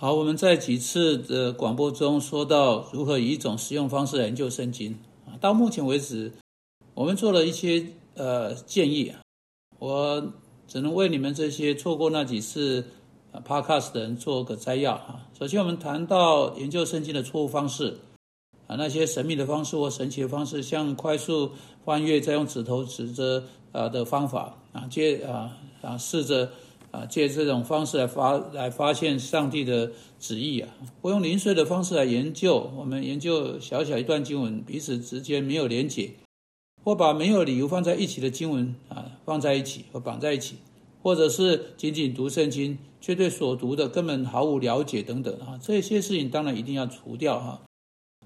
[0.00, 5.34] 好，我们在几次的广播中说到如何以一种实用方式来研究圣经啊。
[5.40, 6.30] 到目前为止，
[6.94, 9.12] 我们做了一些呃建议，
[9.80, 10.32] 我
[10.68, 12.84] 只能为你们这些错过那几次
[13.44, 15.26] podcast 的人做个摘要哈。
[15.36, 17.98] 首先，我们谈到研究圣经的错误方式
[18.68, 21.50] 啊，那些神秘的方式或神奇的方式，像快速
[21.84, 23.42] 翻阅再用指头指着
[23.72, 26.52] 啊的方法啊，接啊啊试着。
[26.90, 30.68] 啊，借这种方式来发来发现上帝的旨意啊！
[31.02, 36.10] 我用零碎的方式来研究，我们研究小小一段经文，彼此之间没有连结，
[36.82, 40.56] 或把没有理由放在一起的经文啊放在一起或绑在一起，
[41.02, 47.60] 或者是仅仅读圣经，却对所读的根本毫无了解等等啊，这些事情当然一定要除掉哈。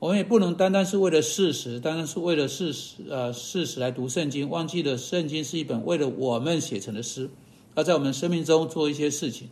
[0.00, 7.30] 我们也不能单单是为了事实，单单是为了事实呃事实来读圣经，忘记了圣经是一本为了我们写成的诗。
[7.74, 9.48] 要在我们生命中做一些事情，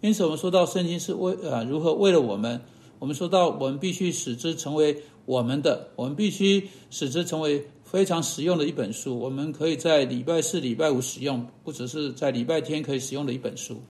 [0.00, 2.60] 因此我们说到圣经是为啊如何为了我们，
[2.98, 9.18] 我们说到我们必须使之成为我们的，我们必须使之成为非常实用的一本书。
[9.18, 13.82] 我们可以在礼拜四、礼拜五使用，不只是在礼拜天可以使用的一本书。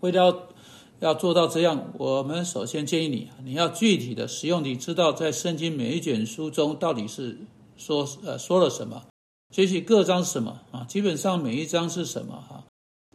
[0.00, 0.48] 为了
[1.00, 7.38] 要做到这样，我们首先建议你，你要具体的使用，你知道在圣经每一卷书中到底是
[7.76, 9.02] 说呃说了什么，
[9.50, 10.84] 学习各章什么啊？
[10.84, 12.64] 基本上每一章是什么哈？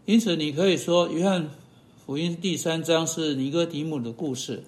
[0.10, 1.52] 因此，你可以说，《约翰
[2.04, 4.58] 福音》第三章是尼哥底母的故事，《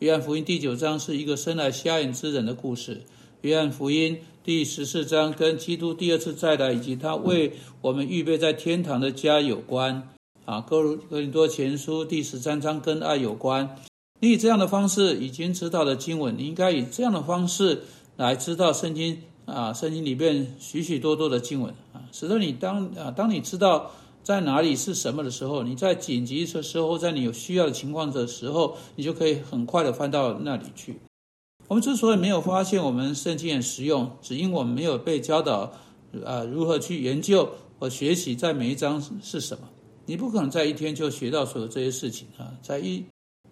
[0.00, 2.96] 约翰福音》第九章是一个生来瞎眼之人的故事，
[3.42, 10.08] 《约翰福音》第十四章跟基督第二次再来以及他为我们预备在天堂的家有关。
[10.44, 13.76] 啊，《哥鲁哥林多前书》第十三章跟爱有关。
[14.18, 17.82] 你以这样的方式已经知道的经文，你应该以这样的方式
[18.16, 23.92] 来知道圣经啊，圣经里边许许多多的经文啊，使得你当啊，当你知道。
[24.28, 31.00] 在哪里是什么的时候，你在紧急的时候，在你有需要的情况的时候，你就可以很快的翻到那里去。
[31.66, 35.72] 我们之所以没有发现我们圣经很实用，只因我们没有被教导，
[36.26, 39.66] 啊，如何去研究和学习在每一章是什么。
[40.04, 43.02] 你不可能在一天就学到所有这些事情啊，在一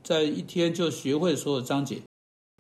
[0.03, 2.03] 在一天就学会所有章节。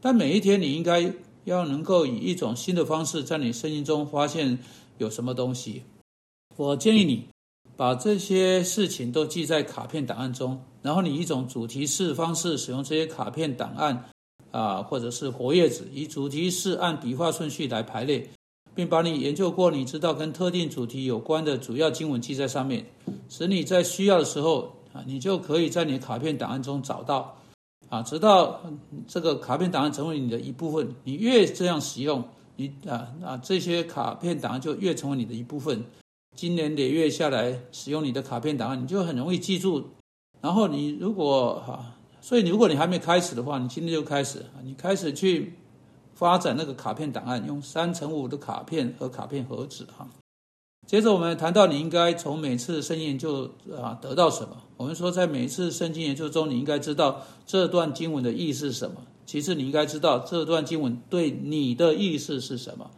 [0.03, 1.12] 但每一天你应该
[1.44, 4.59] 要能够以一种新的方式，在你圣经中发现
[4.97, 5.82] 有什么东西。
[6.56, 7.26] 我建议你。
[7.76, 14.04] 把这些事情都记在卡片档案中，然后你一种主题式方式使用这些卡片档案，
[14.50, 18.26] 啊，或者是活页纸，以主题式按笔画顺序来排列，
[18.75, 22.87] 并把你研究过、你知道跟特定主题有关的主要经文记在上面，
[23.28, 27.37] 使你在需要的时候啊，你就可以在你卡片档案中找到，
[27.91, 28.58] 啊，直到
[29.06, 30.88] 这个卡片档案成为你的一部分。
[31.04, 32.25] 你越这样使用，
[32.56, 35.84] 你啊啊，这些卡片档案就越成为你的一部分。
[36.36, 39.82] 今年累月下来，使用你的卡片档案，你就很容易记住。
[40.42, 45.54] 然后你如果哈，所以如果你还没开始的话，你今天就开始，你开始去
[46.14, 50.06] 发展那个卡片档案，用三乘五的卡片和卡片盒子哈。
[50.86, 54.62] 接着我们谈到你应该从每次圣经研究啊得到什么。
[54.76, 58.96] 我们说在每一次圣经研究中，你应该知道这段经文的意思是什么。
[59.25, 62.88] 其次，你应该知道这段经文对你的意思是什么。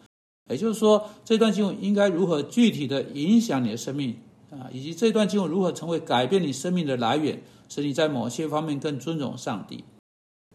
[0.48, 4.16] 也就是说，这段经文应该如何具体的影响你的生命
[4.50, 4.68] 啊？
[4.72, 9.84] 以及这段经文如何成为改变你生命的来源，使你在某些方面更尊重上帝？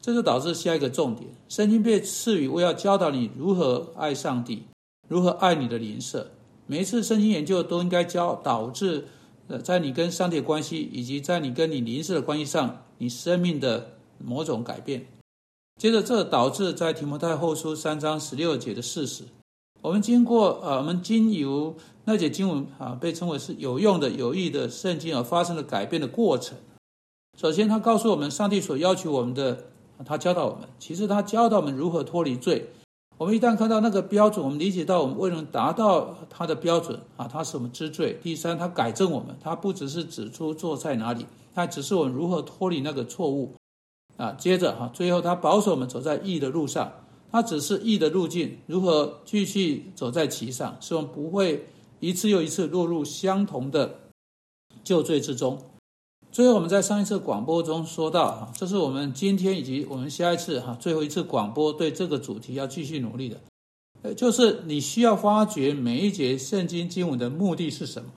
[0.02, 4.64] 这就导致下一个重点：圣经被赐予为要教导你如何爱上帝，
[5.08, 6.32] 如何爱你的邻舍。
[6.66, 9.06] 每一次圣经研究都应该教导致
[9.48, 15.06] 呃，在你跟上帝的关系，以及在你跟你邻舍的关系上，你生命的某种改变。
[15.80, 19.24] 接着，这导致在提摩太后书三章十六节的事实。
[19.84, 26.58] 我们经过啊，我们经由那节经文啊，被称为是有用的、有益的圣经而发生了改变的过程。
[27.38, 29.66] 首先，他告诉我们上帝所要求我们的，
[30.06, 32.70] 他教导我们；其次，他教导我们如何脱离罪。
[33.18, 38.18] 我们一旦看到那个标准，我们理解到我们未能达到他的标准啊，他是我们知罪。
[38.24, 43.54] 第三，他改正我们，他不只是指出错在哪里，他指示我们如何脱离那个错误
[44.16, 44.32] 啊。
[44.32, 46.90] 接着哈，最后他保守我们走在义的路上。
[47.34, 51.66] 它只是义的路径，如何继续走在其上，使我们不会
[52.00, 54.02] 一次又一次落入相同的
[54.84, 55.60] 旧罪之中。
[56.32, 63.42] 最后，我们在上一次广播中说到，哈，这是我们今天以及我们下一次哈最后一次广播对这个主题要继续努力的，
[64.04, 68.12] 呃，就是你需要发掘每一节圣经经文的目的是什么。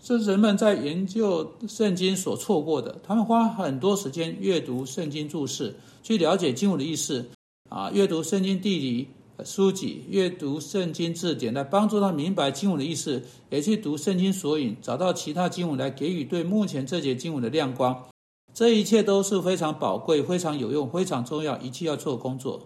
[0.00, 5.74] 是人们在研究圣经所错过的，他们花很多时间阅读圣经注释，
[6.04, 7.26] 去了解经文的意思。
[7.70, 9.08] 啊，阅读圣经地理
[9.44, 13.20] 书籍，阅读圣经字典，来帮助他明白经文的意思；
[13.50, 18.06] 也去读圣经索引，找到其他经文来给予对目前这节经文的亮光。
[18.52, 22.64] 这一切都是非常宝贵、非常有用、非常重要，一切要做工作。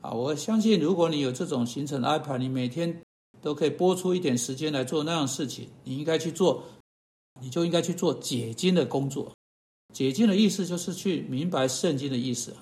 [0.00, 3.02] 啊，我相信，如果你有这种行程安排，你每天
[3.42, 6.62] 都可以拨出一点时间来做那样事情，你应该去做，
[7.42, 9.30] 你就应该去做解经的工作。
[9.92, 12.54] 解经的意思就是去明白圣经的意思。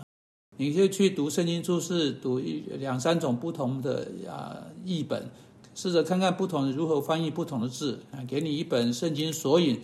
[0.56, 5.28] 你可以去读圣经注释，读一两三种不同的啊译本，
[5.74, 9.80] 试着看看不同的如何翻译不同的字啊，给你一本圣经索引，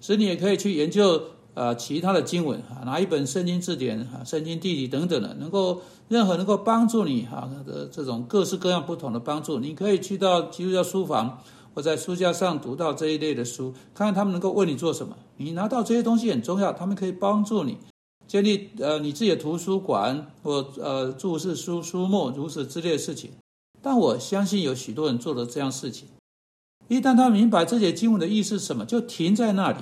[0.00, 1.22] 使你也可以去研究
[1.52, 11.42] 啊其他的经文啊，拿一本圣经字典啊、圣经地理等等的，能够任何能够帮助你哈的这种各式各样不同的帮助，你可以去到基督教书房
[11.74, 15.14] 或在书架上读到这一类的书，看看他们能够为你做什么。
[15.36, 17.76] 你拿到这些东西很重要，他们可以帮助你。
[18.26, 23.30] 建立呃你自己的图书馆或呃注释书书目如此之类的事情，
[23.82, 26.08] 但我相信有许多人做了这样事情。
[26.88, 29.78] 一旦他明白这些经文的意思是什么，就停在那里。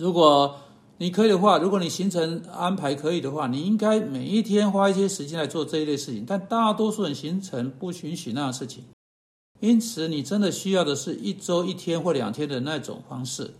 [0.00, 0.60] 如果
[0.98, 6.24] 你可以的话，如果你行程安排可以的话，你应该每一天花一些时间来做这一类事情。
[6.24, 8.84] 但大多数人行程不允许那样事情，
[9.58, 13.50] 因此你真的需要的是一周一天或两天的那种方式。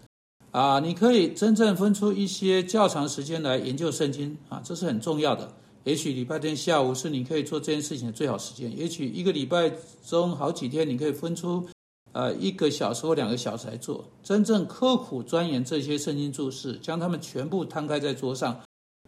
[0.52, 5.50] 啊，你可以真正分出一些较长时间来研究圣经啊，这是很重要的。
[5.84, 8.70] 也许礼拜天下午是你可以做这件事情的最好时间。
[8.78, 9.72] 也许一个礼拜
[10.06, 11.66] 中好几天，你可以分出
[12.12, 18.60] 呃一个小时或两个小时来做，真正刻苦钻研这些圣经注释，将它们全部摊开在桌上，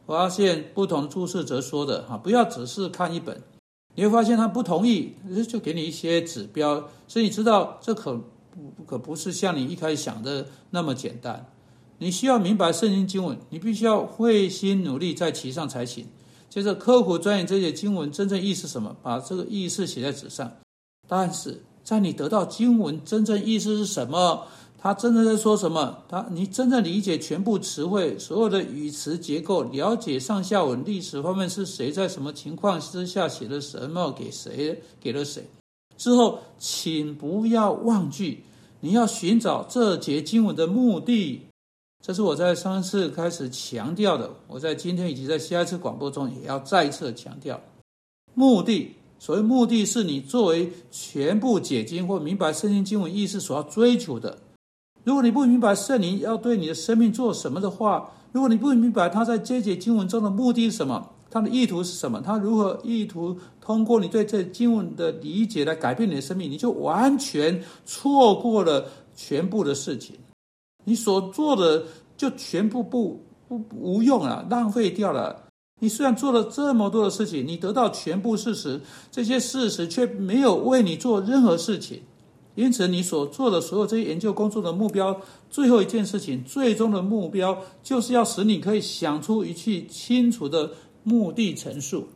[0.06, 3.38] 发现不同注释者说的哈，不要只是看一本，
[3.94, 5.12] 你会发现他不同意，
[5.46, 8.18] 就给你一些指标，所以你知道这可。
[8.76, 11.46] 不可不是像你一开始想的那么简单，
[11.98, 16.06] 你需要明白圣经经文，你必须要会心努力在其上才行。
[16.48, 20.52] 接着刻苦钻研这些经文真正意思什么，把这个意思写在纸上。
[21.08, 24.46] 但是在你得到经文真正意思是什么，
[24.78, 35.44] 他真正在说什么，他你真正理解全部词汇、所有的语词结构，了解上下文历史方面是谁在什么情况之下写了什么给谁给了谁。
[35.96, 38.40] 之后，请不要忘记，
[38.80, 41.42] 你要寻找这节经文的目的。
[42.02, 47.58] 这是我在上次开始强调的，我在今天以及在下一次广播中也要再次强调。
[48.34, 54.36] 目的，所谓目的是你作为全部解经或明白圣经经文意思所要追求的。
[55.02, 61.10] 如果你不明白圣灵要对你的生命做什么的话，如果你不明白他在这节经文中的目的是什么？
[61.34, 62.20] 他的意图是什么？
[62.20, 66.48] 他如何意图通过你对这经文的理解来改变你的生命？
[66.48, 68.86] 你就完全错过了
[69.16, 70.14] 全部的事情，
[70.84, 71.82] 你所做的
[72.16, 75.42] 就全部不不无用了，浪费掉了。
[75.80, 78.80] 你虽然做了这么多的事情，你得到全部事实，
[79.10, 82.00] 这些事实却没有为你做任何事情。
[82.54, 85.20] 因此，你所做的所有这些研究工作的目标，
[85.50, 90.70] 最后一件事情，最终的目标，就是要使你可以想出一句清楚的。
[91.04, 92.08] 目的陈述，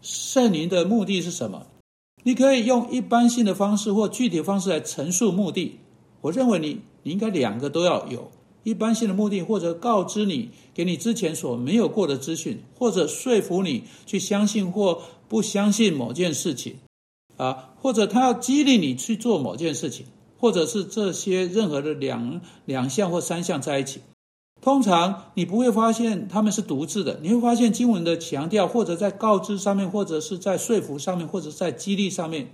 [0.00, 1.66] 圣灵的目的是什么？
[2.22, 5.78] 你可以用一般性的方式或具体方式来陈述目的。
[6.20, 8.30] 我认为你你应该两个都要有，
[8.62, 16.76] 一般性的目的，或者告知你给你之前所没有过的资讯，或者说服你去相信或不相信某件事情，
[17.36, 20.04] 啊，或者他要激励你去做某件事情，
[20.38, 24.00] 或者是这些任何的两两项或三项在一起。
[24.60, 32.46] 通常你不会发现他们是独自的，你会发现经文的强调，或者在告知上面，或者是在说服上面，或者在激励上面。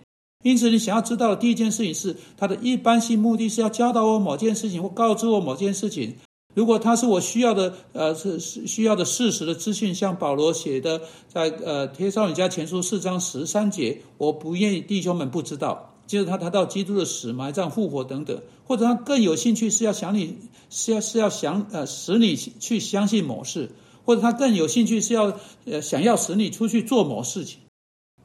[0.45, 6.15] 因此，你想要知道的第一件事情是，它的一般性目的是要教导我某件事情，或告知我某件事情。
[6.55, 15.96] 如果它是我需要的，呃，是是需要的事实的资讯，像保罗写的，在呃《帖撒罗尼迦前书》四章十三节，我不愿意弟兄们不知道。
[16.07, 20.37] 接着他谈到基督的死、埋葬、复活等等，或者他更有兴趣是要想你
[20.71, 23.71] 是要是要想呃使你去相信某事，
[24.05, 27.59] 或者他更有兴趣是要呃想要使你出去做某事情，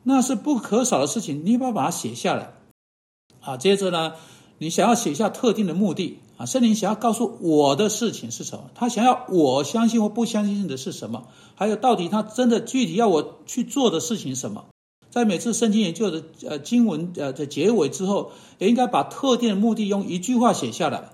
[0.04, 1.44] 那是不可少的事情。
[1.46, 2.54] 你要把它写下来
[3.42, 3.58] 啊。
[3.58, 4.14] 接着呢，
[4.58, 8.70] 你想要写下特定的目的啊，圣灵想要告诉我的事情是什么？
[8.76, 11.28] 他想要我相信或不相信的是什么？
[11.56, 14.66] 还有到底他真的具体要我去做的事情什么？
[15.12, 21.10] 在每次圣经研究的呃经文呃的结尾之后，也应该把特定的目的用一句话写下来。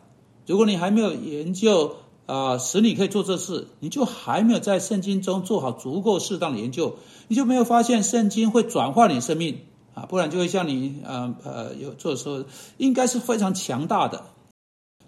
[0.46, 9.62] 如果你还没有研究啊，使你可以做这事，你就还没有在圣经中做好足够适当的研究，你就没有发现圣经会转化你生命
[9.94, 12.46] 啊，不然就会像你呃呃有做的时候，
[12.78, 14.26] 应该是非常强大的。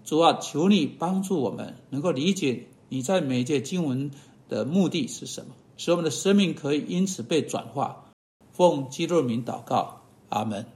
[0.04, 4.10] 主啊，求你帮助我们能够理解你在每一节经文
[4.48, 8.09] 的目的是什么，使我们的生命可以因此被转化。
[8.60, 10.66] 奉基督名祷告，阿门。